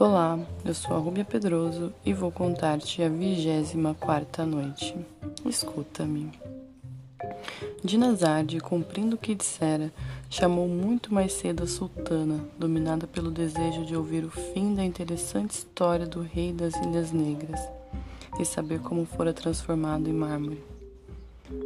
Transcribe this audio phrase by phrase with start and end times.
[0.00, 4.96] Olá, eu sou a Rúbia Pedroso e vou contar-te a vigésima quarta noite.
[5.44, 6.32] Escuta-me.
[7.84, 9.92] Dinazade, cumprindo o que dissera,
[10.30, 15.50] chamou muito mais cedo a sultana, dominada pelo desejo de ouvir o fim da interessante
[15.50, 17.60] história do rei das Ilhas Negras
[18.40, 20.64] e saber como fora transformado em mármore.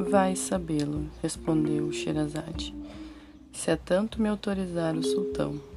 [0.00, 2.74] Vai sabê-lo, respondeu Sherazade,
[3.52, 5.75] se é tanto me autorizar o sultão.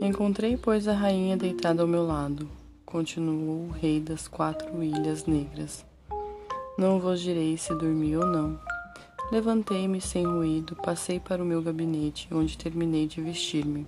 [0.00, 2.46] Encontrei, pois, a rainha deitada ao meu lado,
[2.84, 5.86] continuou o rei das quatro ilhas negras.
[6.76, 8.60] Não vos direi se dormi ou não.
[9.32, 13.86] Levantei-me sem ruído, passei para o meu gabinete, onde terminei de vestir-me.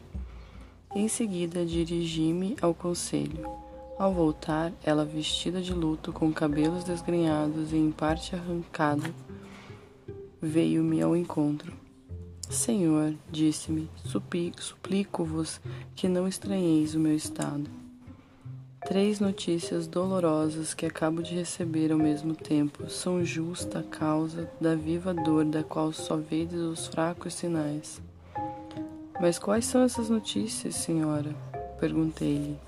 [0.97, 3.47] Em seguida, dirigi-me ao conselho.
[3.99, 9.15] Ao voltar, ela vestida de luto, com cabelos desgrenhados e em parte arrancado,
[10.41, 11.88] veio-me ao encontro.
[12.51, 13.91] Senhor, disse-me,
[14.57, 15.61] suplico-vos
[15.95, 17.69] que não estranheis o meu estado.
[18.87, 25.13] Três notícias dolorosas que acabo de receber ao mesmo tempo são justa causa da viva
[25.13, 28.01] dor da qual só vedes os fracos sinais.
[29.21, 31.37] Mas quais são essas notícias, senhora?
[31.79, 32.59] Perguntei-lhe.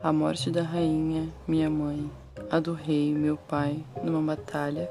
[0.00, 2.08] A morte da rainha, minha mãe,
[2.50, 4.90] a do rei, meu pai, numa batalha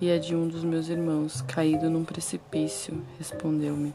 [0.00, 3.94] e a de um dos meus irmãos, caído num precipício, respondeu-me.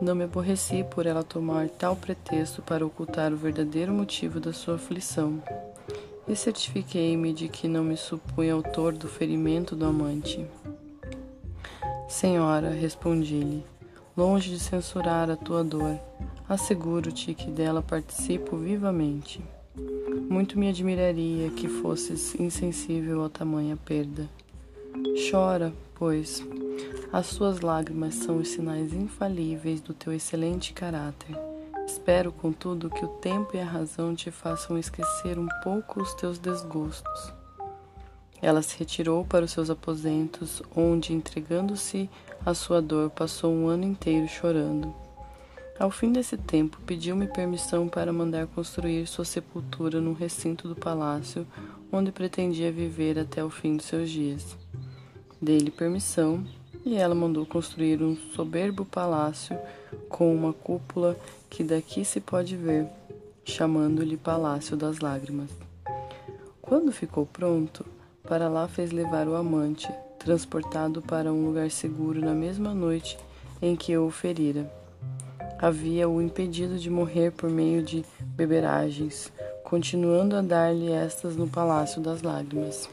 [0.00, 4.74] Não me aborreci por ela tomar tal pretexto para ocultar o verdadeiro motivo da sua
[4.74, 5.42] aflição,
[6.26, 10.46] e certifiquei-me de que não me supunha autor do ferimento do amante.
[12.08, 13.64] Senhora, respondi-lhe,
[14.16, 15.98] longe de censurar a tua dor,
[16.48, 19.42] asseguro-te que dela participo vivamente.
[20.28, 24.28] Muito me admiraria que fosses insensível a tamanha perda.
[25.30, 26.42] Chora, pois,
[27.12, 31.36] as suas lágrimas são os sinais infalíveis do teu excelente caráter.
[31.86, 36.38] Espero, contudo, que o tempo e a razão te façam esquecer um pouco os teus
[36.38, 37.32] desgostos.
[38.40, 42.08] Ela se retirou para os seus aposentos, onde, entregando-se
[42.44, 45.03] à sua dor, passou um ano inteiro chorando.
[45.76, 51.44] Ao fim desse tempo, pediu-me permissão para mandar construir sua sepultura no recinto do palácio,
[51.90, 54.56] onde pretendia viver até o fim dos seus dias.
[55.42, 56.44] Dei-lhe permissão
[56.84, 59.58] e ela mandou construir um soberbo palácio
[60.08, 61.18] com uma cúpula
[61.50, 62.86] que daqui se pode ver,
[63.44, 65.50] chamando-lhe Palácio das Lágrimas.
[66.62, 67.84] Quando ficou pronto,
[68.22, 69.88] para lá fez levar o amante,
[70.20, 73.18] transportado para um lugar seguro na mesma noite
[73.60, 74.83] em que o ferira
[75.66, 79.32] havia-o impedido de morrer por meio de beberagens,
[79.62, 82.86] continuando a dar-lhe estas no Palácio das Lágrimas.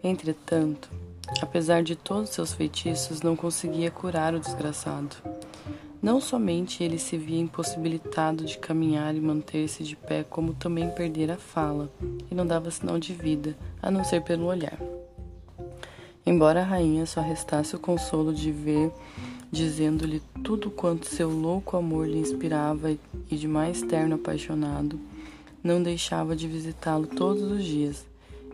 [0.00, 0.88] Entretanto,
[1.42, 5.16] apesar de todos seus feitiços, não conseguia curar o desgraçado.
[6.00, 11.32] Não somente ele se via impossibilitado de caminhar e manter-se de pé, como também perder
[11.32, 11.90] a fala,
[12.30, 14.78] e não dava sinal de vida, a não ser pelo olhar.
[16.24, 18.92] Embora a rainha só restasse o consolo de ver
[19.50, 25.00] dizendo-lhe tudo quanto seu louco amor lhe inspirava e de mais terno apaixonado,
[25.62, 28.06] não deixava de visitá-lo todos os dias.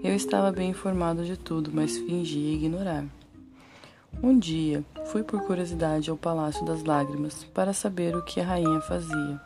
[0.02, 3.04] Eu estava bem informado de tudo, mas fingia ignorar.
[4.22, 8.80] Um dia, fui por curiosidade ao Palácio das Lágrimas para saber o que a rainha
[8.82, 9.40] fazia.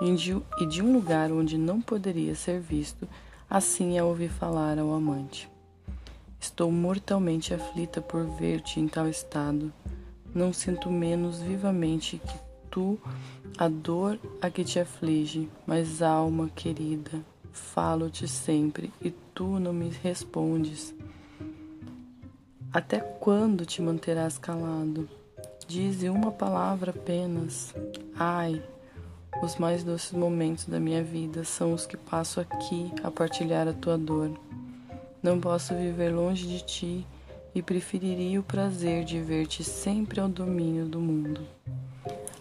[0.00, 3.08] E de um lugar onde não poderia ser visto,
[3.50, 5.48] assim a ouvi falar ao amante.
[6.38, 9.72] Estou mortalmente aflita por ver-te em tal estado
[10.34, 12.38] não sinto menos vivamente que
[12.70, 12.98] tu
[13.56, 17.20] a dor a que te aflige, mas alma querida,
[17.52, 20.94] falo-te sempre e tu não me respondes.
[22.72, 25.08] Até quando te manterás calado?
[25.66, 27.74] Dize uma palavra apenas.
[28.14, 28.62] Ai,
[29.42, 33.72] os mais doces momentos da minha vida são os que passo aqui a partilhar a
[33.72, 34.30] tua dor.
[35.22, 37.06] Não posso viver longe de ti
[37.54, 41.40] e preferiria o prazer de ver-te sempre ao domínio do mundo.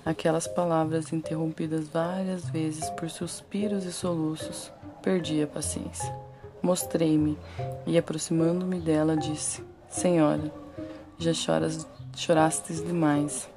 [0.05, 4.71] Aquelas palavras interrompidas várias vezes por suspiros e soluços,
[5.01, 6.13] perdi a paciência.
[6.61, 7.37] Mostrei-me
[7.85, 10.51] e, aproximando-me dela, disse: Senhora,
[11.17, 13.49] já choras, chorastes demais.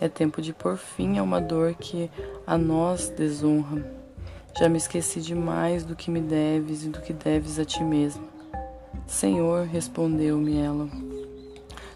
[0.00, 2.10] É tempo de pôr fim a uma dor que
[2.46, 3.84] a nós desonra.
[4.58, 8.31] Já me esqueci demais do que me deves e do que deves a ti mesma.
[9.06, 10.88] Senhor, respondeu-me ela,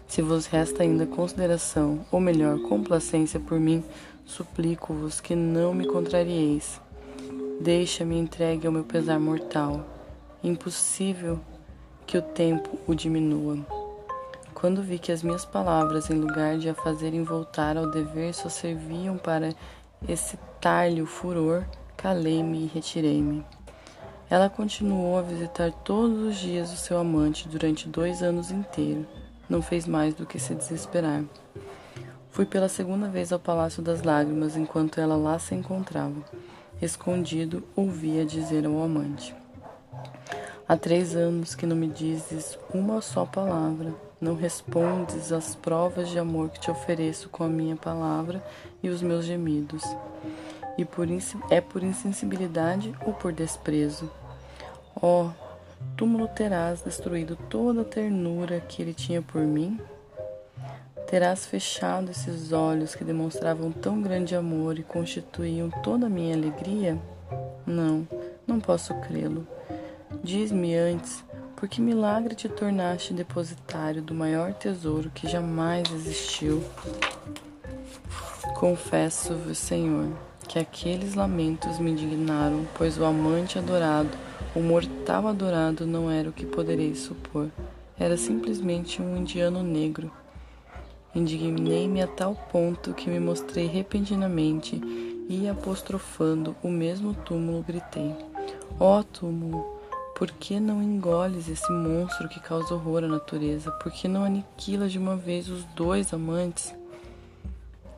[0.07, 3.83] se vos resta ainda consideração, ou melhor, complacência por mim,
[4.25, 6.79] suplico-vos que não me contrarieis.
[7.59, 9.85] Deixa-me entregue ao meu pesar mortal.
[10.43, 11.39] Impossível
[12.05, 13.57] que o tempo o diminua.
[14.53, 18.47] Quando vi que as minhas palavras, em lugar de a fazerem voltar ao dever, só
[18.47, 19.53] serviam para
[20.07, 21.65] excitar-lhe o furor,
[21.97, 23.43] calei-me e retirei-me.
[24.29, 29.05] Ela continuou a visitar todos os dias o seu amante durante dois anos inteiros.
[29.49, 31.23] Não fez mais do que se desesperar.
[32.29, 36.21] Fui pela segunda vez ao Palácio das Lágrimas enquanto ela lá se encontrava.
[36.81, 39.33] Escondido, ouvia dizer ao amante:
[40.67, 46.19] Há três anos que não me dizes uma só palavra, não respondes às provas de
[46.19, 48.43] amor que te ofereço com a minha palavra
[48.83, 49.83] e os meus gemidos.
[50.77, 51.07] E por
[51.49, 54.11] é por insensibilidade ou por desprezo?
[55.01, 55.29] Oh,
[55.95, 59.79] túmulo terás destruído toda a ternura que ele tinha por mim?
[61.07, 66.99] Terás fechado esses olhos que demonstravam tão grande amor e constituíam toda a minha alegria?
[67.65, 68.07] Não,
[68.45, 69.47] não posso crê-lo.
[70.23, 71.23] Diz-me antes,
[71.55, 76.63] por que milagre te tornaste depositário do maior tesouro que jamais existiu?
[78.55, 80.11] Confesso-vos, Senhor,
[80.47, 84.09] que aqueles lamentos me indignaram, pois o amante adorado,
[84.55, 87.49] o mortal adorado, não era o que podereis supor.
[87.99, 90.11] Era simplesmente um indiano negro
[91.17, 94.79] Indignei-me a tal ponto que me mostrei repentinamente
[95.27, 98.15] e, apostrofando o mesmo túmulo, gritei:
[98.79, 99.65] Ó oh, túmulo,
[100.15, 103.71] por que não engoles esse monstro que causa horror à natureza?
[103.71, 106.71] Por que não aniquila de uma vez os dois amantes?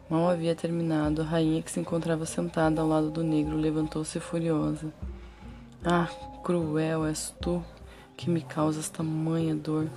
[0.09, 4.91] Mal havia terminado, a rainha que se encontrava sentada ao lado do negro levantou-se furiosa.
[5.85, 6.09] Ah,
[6.43, 7.63] cruel és tu,
[8.17, 9.87] que me causas tamanha dor.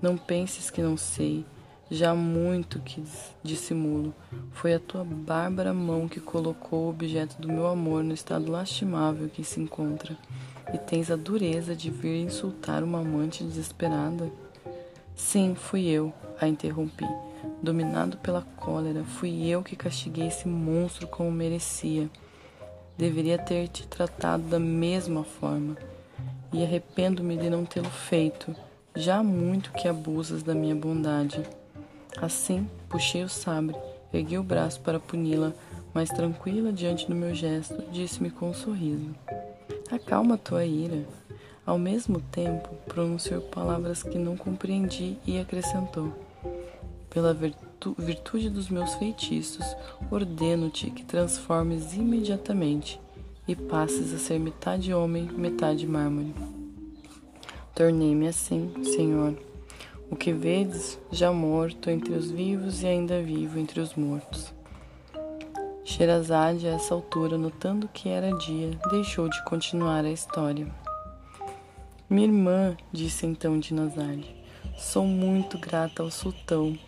[0.00, 1.44] Não penses que não sei.
[1.90, 3.04] Já muito que
[3.42, 4.14] dissimulo.
[4.50, 9.28] Foi a tua bárbara mão que colocou o objeto do meu amor no estado lastimável
[9.28, 10.16] que se encontra.
[10.72, 14.32] E tens a dureza de vir insultar uma amante desesperada?
[15.14, 17.06] Sim, fui eu, a interrompi.
[17.64, 22.10] Dominado pela cólera, fui eu que castiguei esse monstro como merecia.
[22.98, 25.74] Deveria ter te tratado da mesma forma.
[26.52, 28.54] E arrependo-me de não tê-lo feito.
[28.94, 31.40] Já há muito que abusas da minha bondade.
[32.20, 33.74] Assim, puxei o sabre,
[34.12, 35.54] ergui o braço para puni-la,
[35.94, 39.14] mas tranquila diante do meu gesto, disse-me com um sorriso:
[39.90, 41.06] Acalma tua ira.
[41.64, 46.23] Ao mesmo tempo, pronunciou palavras que não compreendi e acrescentou:
[47.14, 49.64] Pela virtu virtude dos meus feitiços,
[50.10, 53.00] ordeno-te que transformes imediatamente
[53.48, 56.34] e passes a ser metade homem, metade mármore.
[57.74, 59.34] Tornei-me assim, Senhor
[60.10, 64.52] o que vedes, já morto entre os vivos e ainda vivo entre os mortos.
[65.84, 70.66] Sherazade, a essa altura, notando que era dia, deixou de continuar a história.
[72.08, 74.34] Minha irmã, disse então Dinazade,
[74.76, 76.78] sou muito grata ao sultão,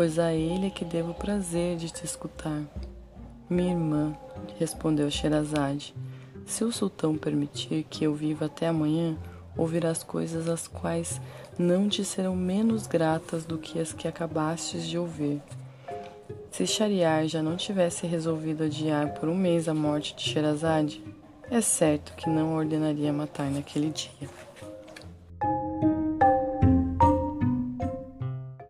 [0.00, 2.62] pois a ele é que devo o prazer de te escutar.
[3.50, 4.16] Minha irmã,
[4.58, 5.94] respondeu Sherazade,
[6.46, 9.18] se o sultão permitir que eu viva até amanhã,
[9.54, 11.20] ouvirás coisas as quais
[11.58, 15.42] não te serão menos gratas do que as que acabastes de ouvir.
[16.50, 21.04] Se Shariar já não tivesse resolvido adiar por um mês a morte de Sherazade,
[21.50, 24.30] é certo que não ordenaria matar naquele dia.